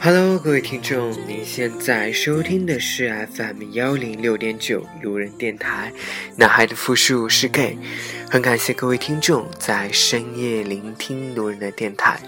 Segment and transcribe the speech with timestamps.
[0.00, 5.92] Hello，各位听众，您现在收听的是 FM 幺零六点九路人电台，
[6.36, 7.76] 男孩的复数是 gay。
[8.30, 12.18] 很感谢各位听众在深夜聆听路人的电台。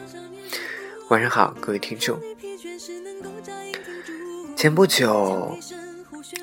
[1.09, 2.21] 晚上好，各位听众。
[4.55, 5.57] 前不久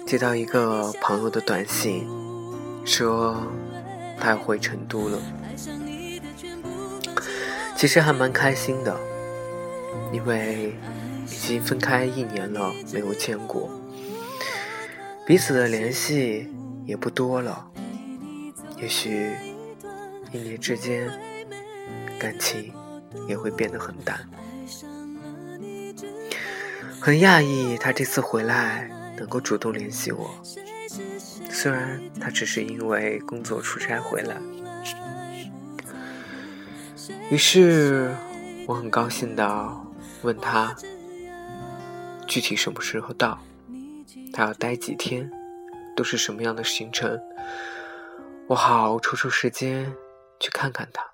[0.07, 2.07] 接到一个朋友的短信，
[2.83, 3.39] 说
[4.19, 5.21] 他要回成都了。
[7.77, 8.99] 其实还蛮开心的，
[10.11, 10.73] 因为
[11.27, 13.69] 已经分开一年了，没有见过，
[15.27, 16.49] 彼此的联系
[16.87, 17.69] 也不多了。
[18.77, 19.31] 也许
[20.31, 21.07] 一年之间，
[22.17, 22.73] 感情
[23.27, 24.27] 也会变得很淡。
[26.99, 28.89] 很讶异，他这次回来
[29.19, 30.31] 能够主动联系我，
[31.51, 34.35] 虽然他只是因为工作出差回来。
[37.29, 38.15] 于是，
[38.67, 39.69] 我很高兴的
[40.21, 40.75] 问他，
[42.25, 43.39] 具体什么时候到，
[44.33, 45.29] 他要待几天，
[45.95, 47.19] 都是什么样的行程，
[48.47, 49.93] 我好抽出时间
[50.39, 51.05] 去看看他。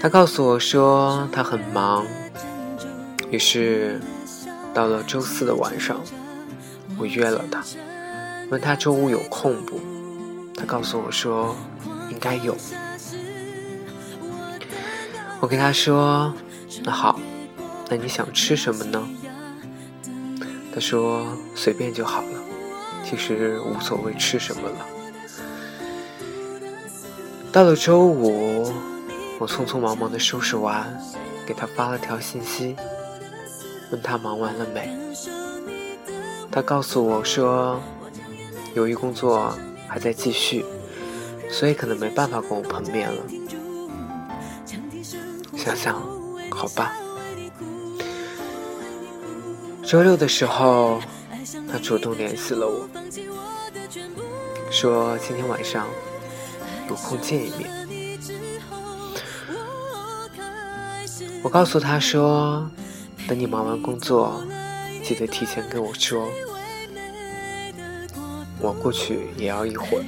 [0.00, 2.04] 他告诉我说他很忙，
[3.30, 4.00] 于是
[4.74, 6.00] 到了周四的晚上，
[6.98, 7.64] 我约了他，
[8.50, 9.80] 问他周五有空不？
[10.54, 11.56] 他告诉我说
[12.22, 12.56] 该有。
[15.40, 16.32] 我给他说
[16.84, 17.18] 那好，
[17.90, 19.08] 那你想吃什么呢？
[20.72, 22.40] 他说随便就好了，
[23.04, 24.86] 其实无所谓吃什么了。
[27.52, 28.72] 到了周五，
[29.38, 30.86] 我匆匆忙忙的收拾完，
[31.44, 32.74] 给他发了条信息，
[33.90, 34.88] 问他忙完了没。
[36.50, 37.78] 他告诉我说，
[38.74, 39.52] 由于工作
[39.86, 40.64] 还在继续，
[41.52, 43.22] 所以可能没办法跟我碰面了。
[45.56, 46.02] 想想，
[46.50, 46.92] 好吧。
[49.84, 51.00] 周六的时候，
[51.70, 52.88] 他主动联系了我，
[54.70, 55.86] 说今天晚上。
[56.88, 57.70] 有空见一面。
[61.42, 62.68] 我告诉他说
[63.26, 64.42] ：“等你忙完工作，
[65.02, 66.28] 记得提前跟我说，
[68.60, 70.04] 我过去也要一会儿。”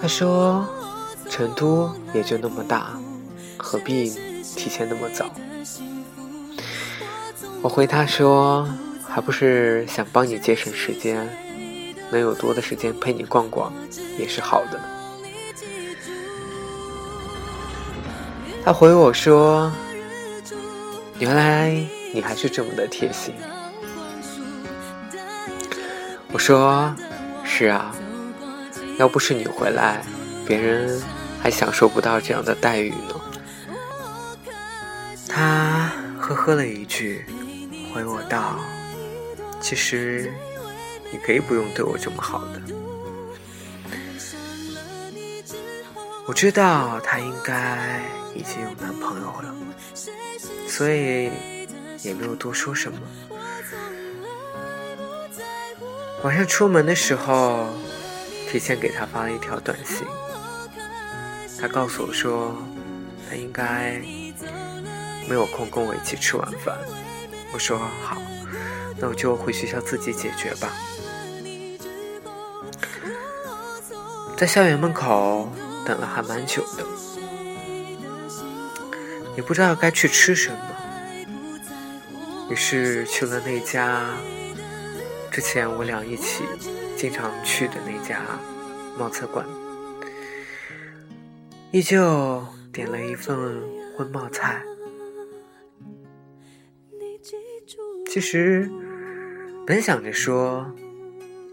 [0.00, 0.66] 他说
[1.28, 2.92] ：“成都也就那么大，
[3.56, 4.10] 何必
[4.56, 5.30] 提前那么早？”
[7.60, 8.68] 我回他说
[9.06, 11.28] ：“还不是想帮你节省时间。”
[12.10, 13.70] 能有多的时间陪你逛逛，
[14.18, 14.80] 也是好的。
[18.64, 19.70] 他回我说
[21.20, 21.68] ：“原来
[22.14, 23.34] 你还是这么的贴心。”
[26.32, 26.90] 我说
[27.44, 27.94] ：“是啊，
[28.98, 30.02] 要不是你回来，
[30.46, 31.00] 别人
[31.42, 33.20] 还享受不到这样的待遇呢。”
[35.28, 37.24] 他呵呵了一句，
[37.94, 38.58] 回我道
[39.60, 40.32] ：“其实……”
[41.10, 42.60] 你可以不用对我这么好的。
[46.26, 48.02] 我知道她应该
[48.34, 49.54] 已经有男朋友了，
[50.68, 51.30] 所以
[52.02, 52.98] 也没有多说什么。
[56.22, 57.68] 晚上出门的时候，
[58.50, 60.06] 提前给他发了一条短信，
[61.60, 62.56] 他告诉我说，
[63.28, 64.00] 他应该
[65.28, 66.78] 没有空跟我一起吃晚饭。
[67.52, 68.16] 我说好，
[68.98, 70.72] 那我就回学校自己解决吧。
[74.36, 75.52] 在校园门口
[75.84, 76.84] 等了还蛮久的，
[79.36, 80.58] 也不知道该去吃什么，
[82.48, 84.06] 于是去了那家
[85.38, 86.42] 之前我俩一起
[86.96, 88.20] 经常去的那家
[88.98, 89.46] 冒菜馆，
[91.70, 93.62] 依旧点了一份
[93.96, 94.60] 荤冒菜。
[98.08, 98.68] 其实
[99.64, 100.74] 本想着说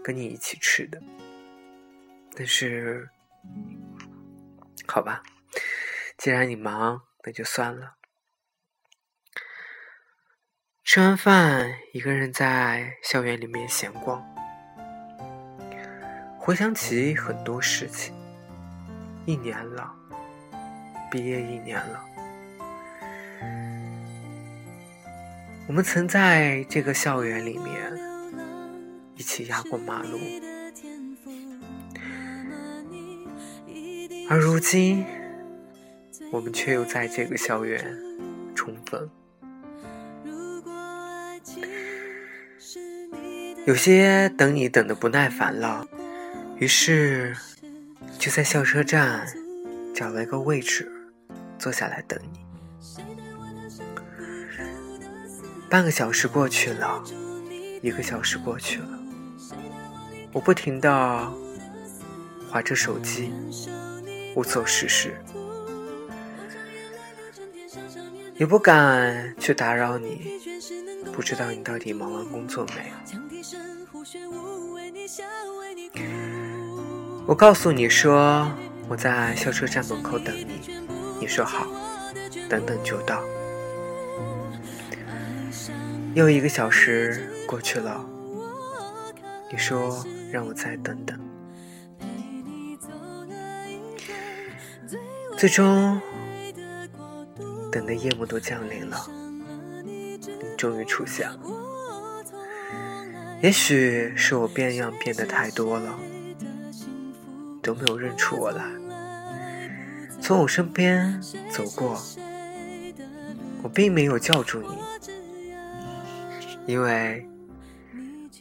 [0.02, 1.00] 跟你一起吃的。
[2.34, 3.08] 但是，
[4.88, 5.22] 好吧，
[6.18, 7.92] 既然你忙，那就算了。
[10.86, 14.24] 吃完饭，一个人在校园里面闲逛，
[16.38, 18.14] 回想起很多事情。
[19.24, 19.92] 一年了，
[21.10, 22.04] 毕业一年了，
[25.66, 27.92] 我们曾在这个校园里面
[29.16, 30.20] 一起压过马路。
[34.30, 35.04] 而如今，
[36.30, 37.84] 我们却又在这个校园
[38.54, 39.10] 重逢。
[43.66, 45.84] 有些等你等的不耐烦了，
[46.56, 47.36] 于是
[48.16, 49.26] 就在校车站
[49.92, 50.88] 找了一个位置
[51.58, 52.38] 坐下来等你。
[55.68, 57.02] 半个小时过去了，
[57.82, 58.88] 一个小时过去了，
[60.32, 61.32] 我不停的
[62.48, 63.32] 划着手机，
[64.36, 65.16] 无所事事，
[68.36, 70.38] 也不敢去打扰你，
[71.12, 73.25] 不知道你到底忙完工作没有
[77.26, 78.48] 我告诉你说
[78.88, 80.60] 我在校车站门口等你，
[81.20, 81.66] 你说好，
[82.48, 83.20] 等等就到。
[86.14, 88.06] 又一个小时过去了，
[89.50, 91.18] 你说让我再等等。
[95.36, 96.00] 最终，
[97.72, 99.04] 等的夜幕都降临了，
[99.84, 100.18] 你
[100.56, 101.40] 终于出现了。
[103.42, 105.98] 也许是我变样变得太多了，
[107.66, 108.64] 都没有认出我来。
[110.22, 111.20] 从我身边
[111.50, 112.00] 走过，
[113.60, 114.68] 我并没有叫住你。
[116.66, 117.28] 因为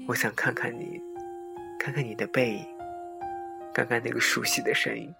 [0.08, 1.02] 我想看看你，
[1.80, 2.66] 看看你的背影，
[3.74, 5.14] 看看那个熟悉的身影，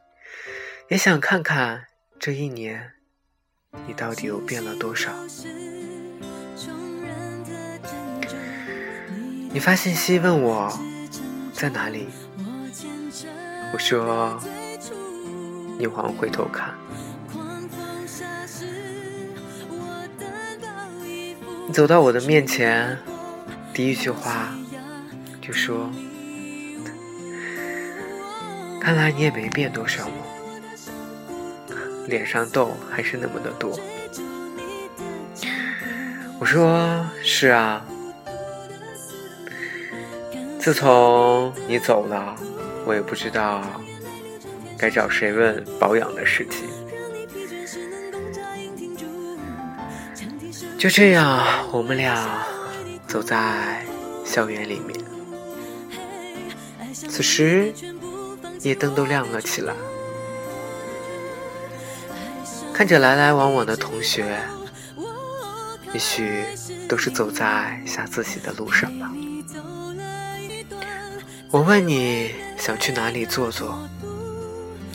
[0.90, 1.86] 也想看看
[2.20, 2.92] 这一年
[3.88, 5.12] 你到底又变了多少。
[9.52, 10.72] 你发信息问我
[11.54, 12.08] 在哪里，
[13.74, 14.40] 我说
[15.78, 16.74] 你往回头看。
[21.68, 22.98] 你走到我的面前，
[23.74, 24.56] 第一句话
[25.42, 25.90] 就说
[28.80, 30.14] ：“看来你也没变多少嘛，
[32.08, 33.78] 脸上痘还是那么的多。”
[36.40, 37.84] 我说：“是啊，
[40.60, 42.36] 自从你走了，
[42.86, 43.64] 我也不知道
[44.78, 46.68] 该找谁问保养的事情。”
[50.78, 51.42] 就这样，
[51.72, 52.46] 我们俩
[53.08, 53.84] 走在
[54.24, 55.00] 校园里面。
[56.94, 57.74] 此时，
[58.62, 59.74] 夜灯都亮了起来。
[62.74, 64.38] 看着来来往往的同学，
[65.94, 66.44] 也许
[66.88, 69.12] 都是走在下自习的路上吧。
[71.56, 73.80] 我问你想去哪里坐坐，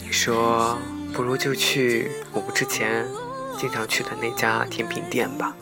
[0.03, 0.77] 你说
[1.11, 3.09] 不如就去我们之前
[3.57, 5.57] 经常去的那家甜品店吧。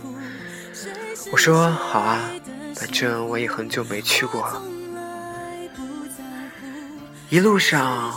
[1.30, 2.28] 我说好啊，
[2.74, 4.60] 反正我也很久没去过了。
[7.30, 8.12] 一路上，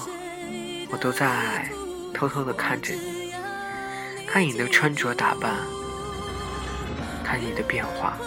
[0.89, 1.69] 我都在
[2.11, 3.31] 偷偷的看着你，
[4.25, 5.55] 看你的穿着打扮，
[7.23, 8.17] 看你的变化。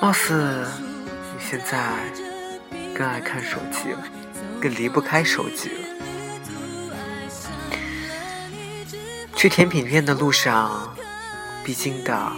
[0.00, 0.66] 貌似
[1.02, 1.78] 你现在
[2.94, 4.02] 更爱看手机了，
[4.60, 5.74] 更离不开手机了。
[9.36, 10.96] 去甜品店的路上，
[11.62, 12.32] 必经的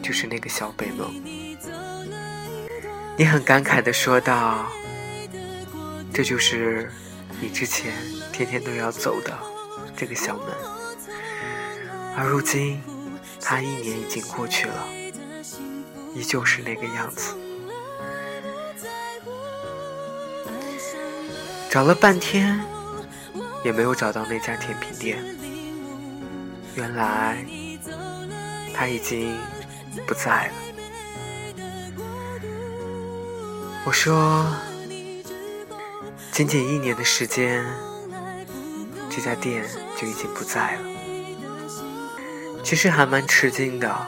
[0.00, 1.06] 就是那个小北门。
[3.16, 4.66] 你很感慨的说道
[6.14, 6.88] ：“这就是
[7.40, 7.92] 你之前
[8.32, 9.36] 天天都要走的
[9.96, 10.46] 这个小门。”
[12.16, 12.80] 而如今，
[13.40, 14.86] 它一年已经过去了，
[16.14, 17.34] 依旧是那个样子。
[21.70, 22.62] 找了半天，
[23.64, 25.18] 也没有找到那家甜品店。
[26.74, 27.44] 原来
[28.74, 29.38] 他已经
[30.06, 30.52] 不在了。
[33.84, 34.46] 我说，
[36.30, 37.64] 仅仅一年的时间，
[39.10, 39.64] 这家店
[40.00, 40.82] 就已经不在了。
[42.62, 44.06] 其实还蛮吃惊的，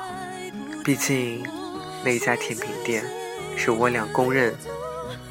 [0.85, 1.45] 毕竟
[2.05, 3.05] 那家甜品店
[3.57, 4.55] 是我俩公认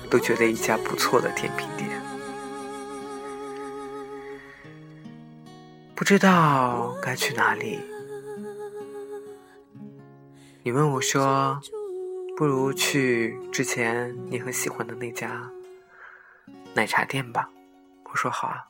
[0.09, 1.89] 都觉得一家不错的甜品店。
[5.95, 7.79] 不知道该去哪里。
[10.63, 11.61] 你问我说
[12.35, 15.51] ：“不如去之前你很喜欢的那家
[16.73, 17.49] 奶茶店吧。”
[18.09, 18.63] 我说：“好啊。”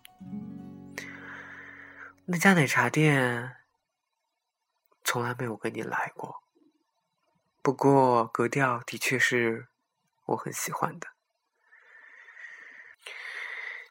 [2.25, 3.55] 那家奶茶店
[5.03, 6.42] 从来没有跟你来过，
[7.63, 9.65] 不过格调的确是
[10.27, 11.07] 我很喜欢的。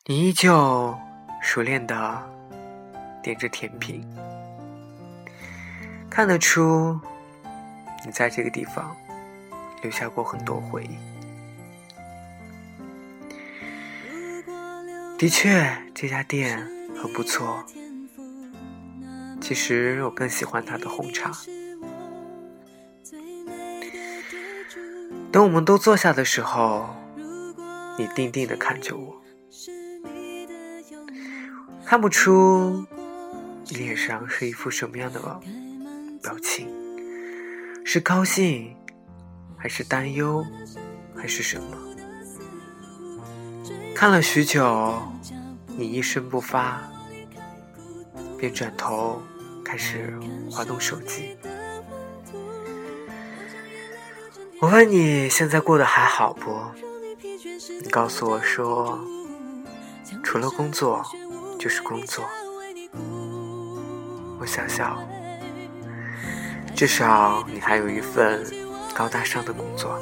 [0.04, 0.96] 你依旧
[1.42, 2.30] 熟练的。
[3.22, 4.04] 点着甜品，
[6.10, 7.00] 看得出
[8.04, 8.96] 你在这个地方
[9.80, 10.98] 留下过很多回忆。
[15.16, 16.58] 的确，这家店
[17.00, 17.64] 很不错。
[19.40, 21.30] 其实我更喜欢它的红茶。
[25.32, 26.94] 等我们都坐下的时候，
[27.98, 29.16] 你定定的看着我，
[31.86, 32.84] 看不出
[33.66, 35.18] 你脸上是一副什么样的
[36.22, 36.68] 表情，
[37.82, 38.76] 是高兴，
[39.56, 40.44] 还是担忧，
[41.16, 41.78] 还是什么？
[43.94, 45.02] 看了许久，
[45.66, 46.82] 你一声不发，
[48.36, 49.22] 便转头
[49.64, 50.12] 开始
[50.50, 51.38] 滑动手机。
[54.62, 56.56] 我问你现在过得还好不？
[57.82, 58.96] 你告诉我说，
[60.22, 61.04] 除了工作
[61.58, 62.24] 就是工作。
[64.38, 64.96] 我想笑，
[66.76, 68.40] 至少你还有一份
[68.94, 70.00] 高大上的工作。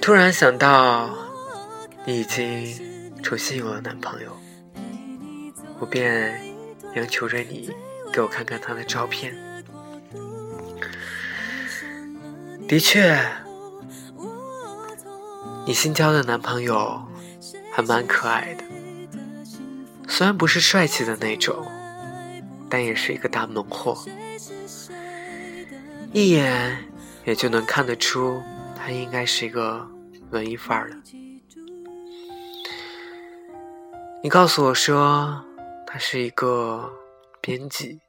[0.00, 1.10] 突然想到，
[2.04, 4.30] 你已经重新有了男朋友，
[5.80, 6.40] 我便
[6.94, 7.74] 央求着你
[8.12, 9.34] 给我看看他的照片。
[12.68, 13.18] 的确，
[15.66, 17.02] 你新交的男朋友
[17.72, 18.64] 还蛮可爱的，
[20.06, 21.66] 虽然不是帅气的那种，
[22.68, 23.96] 但也是一个大猛货，
[26.12, 26.76] 一眼
[27.24, 28.42] 也就能看得出
[28.76, 29.88] 他应该是一个
[30.30, 30.96] 文艺范儿的。
[34.22, 35.42] 你告诉我说，
[35.86, 36.92] 他是一个
[37.40, 38.00] 编辑，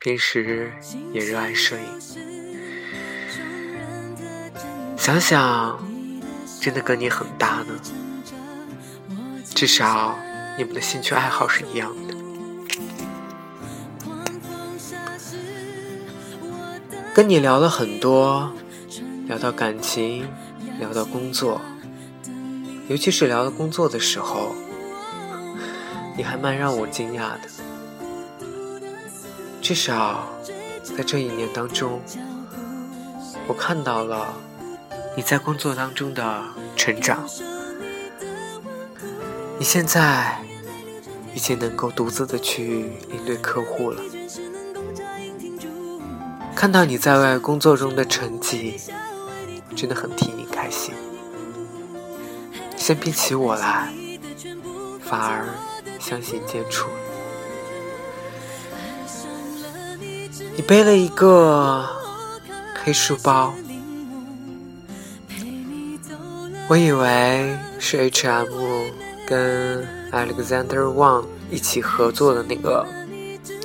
[0.00, 0.72] 平时
[1.12, 2.45] 也热爱摄影。
[5.06, 5.78] 想想，
[6.60, 7.66] 真的跟你很搭呢。
[9.54, 10.18] 至少
[10.58, 12.16] 你们的兴趣爱好是一样的。
[17.14, 18.52] 跟你聊了很多，
[19.28, 20.26] 聊到感情，
[20.80, 21.60] 聊到工作，
[22.88, 24.56] 尤其是聊到工作的时候，
[26.16, 27.48] 你还蛮让我惊讶的。
[29.62, 30.26] 至少
[30.82, 32.02] 在这一年当中，
[33.46, 34.34] 我看到了。
[35.16, 36.44] 你在工作当中的
[36.76, 37.26] 成长，
[39.58, 40.36] 你现在
[41.34, 44.02] 已经能够独自的去应对客户了。
[46.54, 48.78] 看到你在外工作中的成绩，
[49.74, 50.94] 真的很替你开心。
[52.76, 53.90] 相比起我来，
[55.00, 55.48] 反而
[55.98, 56.84] 相形见绌。
[60.54, 61.88] 你背了一个
[62.84, 63.54] 黑书包。
[66.68, 68.48] 我以为是 H&M
[69.24, 72.84] 跟 Alexander Wang 一起合作的那个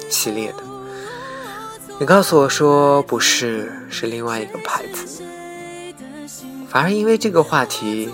[0.07, 0.63] 系列的，
[1.99, 5.23] 你告诉我说不是，是另外一个牌子。
[6.69, 8.07] 反而因为这个话题，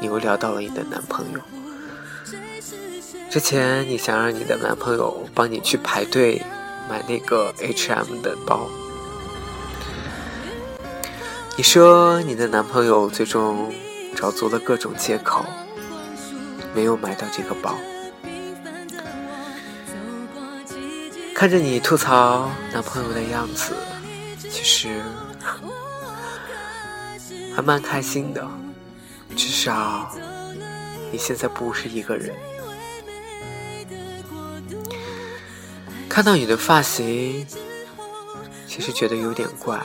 [0.00, 1.40] 你又聊到了你的男朋友。
[3.28, 6.40] 之前你想让你的男朋友帮你去排队
[6.88, 8.68] 买那个 H&M 的包，
[11.56, 13.74] 你说你的男朋友最终。
[14.20, 15.44] 找足了各种借口，
[16.74, 17.78] 没有买到这个包。
[21.32, 23.74] 看着你吐槽男朋友的样子，
[24.40, 25.00] 其实
[27.54, 28.44] 还蛮开心的，
[29.36, 30.12] 至少
[31.12, 32.34] 你现在不是一个人。
[36.08, 37.46] 看到你的发型，
[38.66, 39.80] 其实觉得有点怪。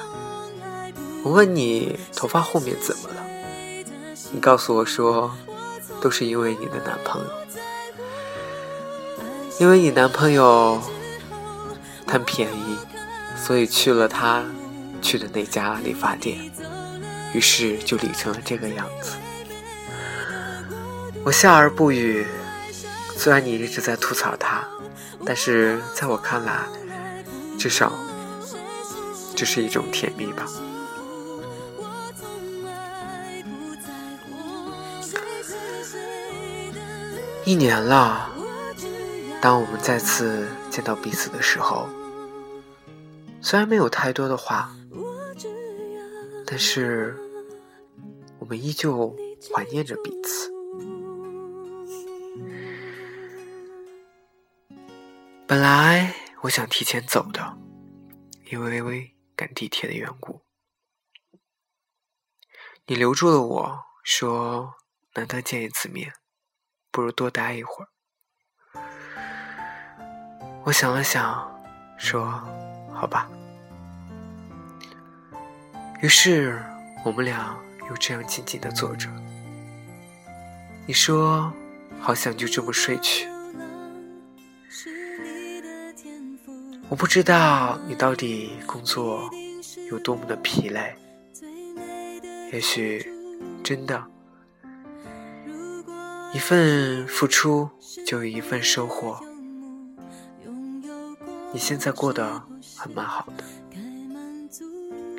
[1.24, 3.24] 我问你，头发后面怎么了？
[4.34, 5.32] 你告诉我说，
[6.02, 7.30] 都是因为你的男朋友，
[9.60, 10.82] 因为你男朋友
[12.08, 12.78] 贪便宜，
[13.38, 14.44] 所以去了他
[15.04, 16.52] 去的那家理发店，
[17.32, 19.12] 于是就理成了这个样子。
[21.24, 22.26] 我笑而不语，
[23.16, 24.68] 虽然你一直在吐槽他，
[25.24, 26.64] 但是在我看来，
[27.60, 27.94] 至少
[29.36, 30.44] 这是一种甜蜜吧。
[37.46, 38.32] 一年了，
[39.42, 41.90] 当我们再次见到彼此的时候，
[43.42, 44.74] 虽然没有太多的话，
[46.46, 47.18] 但是
[48.40, 49.14] 我们依旧
[49.54, 50.50] 怀念着彼此。
[55.46, 57.58] 本来我想提前走的，
[58.50, 60.42] 因为赶地铁的缘故，
[62.86, 64.76] 你留住了我说
[65.16, 66.14] 难得见一次面。
[66.94, 67.88] 不如多待一会儿。
[70.64, 71.52] 我想了想，
[71.98, 72.24] 说
[72.94, 73.28] ：“好吧。”
[76.04, 76.62] 于是
[77.04, 77.58] 我们俩
[77.90, 79.10] 又这样静静的坐着。
[80.86, 81.52] 你说
[82.00, 83.28] ：“好想就这么睡去。”
[86.90, 89.28] 我不知道你到底工作
[89.90, 90.96] 有多么的疲累，
[92.52, 93.12] 也许
[93.64, 94.06] 真的，
[96.34, 97.70] 一份付出
[98.08, 99.20] 就有一份收获。
[101.52, 102.42] 你现在过得
[102.76, 103.44] 还蛮好的，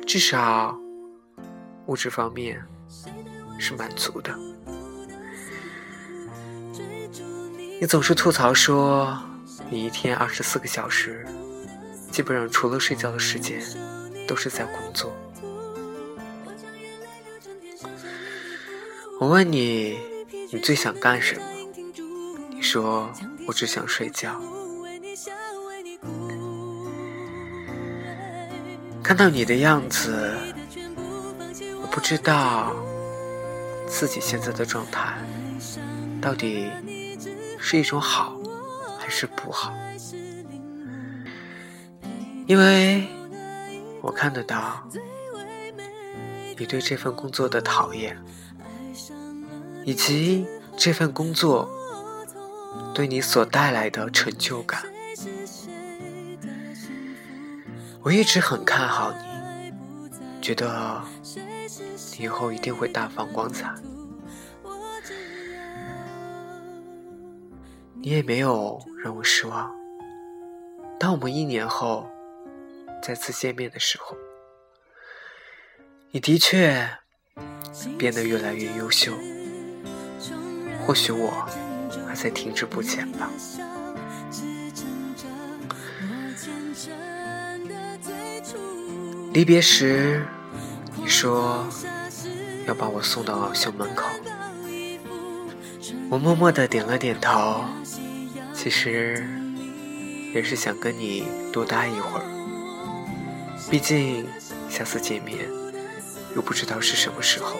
[0.05, 0.77] 至少
[1.85, 2.61] 物质方面
[3.57, 4.37] 是满足的。
[7.79, 9.17] 你总是吐槽说，
[9.69, 11.25] 你一天二十四个小时，
[12.11, 13.61] 基本上除了睡觉的时间，
[14.27, 15.13] 都是在工作。
[19.21, 19.97] 我问你，
[20.55, 21.41] 你最想干什么？
[22.49, 23.11] 你说，
[23.45, 24.41] 我只想睡觉。
[29.03, 30.33] 看到你的样子，
[31.81, 32.73] 我不知道
[33.85, 35.17] 自己现在的状态
[36.21, 36.71] 到底
[37.59, 38.39] 是一种好
[38.97, 39.73] 还是不好，
[42.47, 43.05] 因为
[44.01, 44.87] 我看得到
[46.57, 48.17] 你对这份工作的讨厌，
[49.85, 51.69] 以及这份工作
[52.93, 54.83] 对你所带来的成就感。
[58.01, 59.73] 我一直很看好你，
[60.41, 61.01] 觉得
[62.17, 63.73] 你以后一定会大放光彩。
[68.01, 69.71] 你也没有让我失望。
[70.99, 72.07] 当我们一年后
[73.01, 74.15] 再次见面的时候，
[76.11, 76.87] 你的确
[77.97, 79.11] 变得越来越优秀。
[80.85, 81.45] 或许我
[82.07, 83.29] 还在停滞不前吧。
[89.33, 90.25] 离别时，
[90.95, 91.65] 你说
[92.67, 94.07] 要把我送到校门口，
[96.09, 97.65] 我默默的点了点头。
[98.53, 99.27] 其实
[100.33, 102.25] 也是想跟你多待一会儿，
[103.69, 104.25] 毕竟
[104.69, 105.49] 下次见面
[106.35, 107.57] 又不知道是什么时候。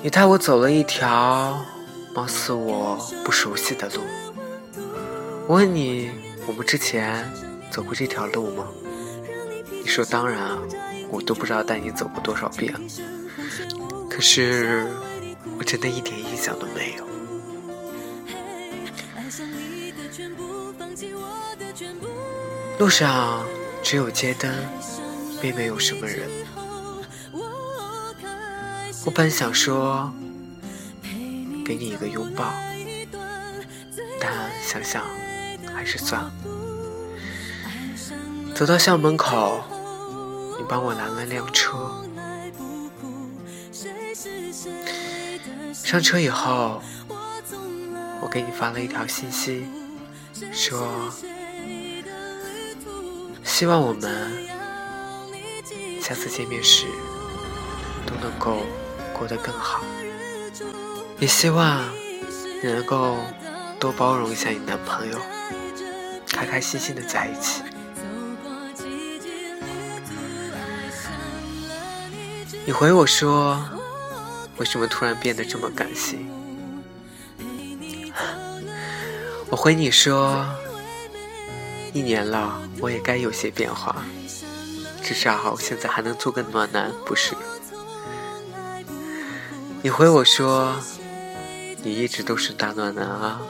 [0.00, 1.64] 你带我走了一条
[2.14, 4.02] 貌似我不熟悉的路，
[5.46, 6.10] 我问你，
[6.46, 7.24] 我们之前。
[7.70, 8.66] 走过这条路吗？
[9.70, 10.58] 你说当然啊，
[11.10, 12.80] 我都不知道带你走过多少遍了。
[14.08, 14.86] 可是
[15.58, 17.06] 我真的一点印象都没有。
[22.78, 23.44] 路上
[23.82, 24.50] 只有街灯，
[25.42, 26.26] 并没有什么人。
[29.04, 30.12] 我本想说
[31.64, 32.52] 给你一个拥抱，
[34.20, 34.32] 但
[34.62, 35.04] 想想
[35.74, 36.32] 还是算了。
[38.54, 39.62] 走到校门口，
[40.58, 42.04] 你帮我拦了辆车。
[45.72, 46.82] 上车以后，
[48.20, 49.64] 我给你发了一条信息，
[50.52, 51.10] 说
[53.44, 54.46] 希望我们
[56.00, 56.86] 下次见面时
[58.06, 58.62] 都能够
[59.18, 59.80] 过得更好，
[61.18, 61.82] 也希望
[62.62, 63.16] 你能够
[63.80, 65.18] 多包容一下你男朋友，
[66.28, 67.62] 开开心心的在一起。
[72.64, 73.60] 你回我说
[74.58, 76.30] ：“为什么突然变得这么感性？”
[79.50, 80.46] 我回你说
[81.92, 84.04] ：“一年了，我也该有些变化，
[85.02, 87.34] 至少现在还能做个暖男，不是？”
[89.80, 90.74] 你回我说
[91.84, 93.40] ：“你一直都是大暖男啊。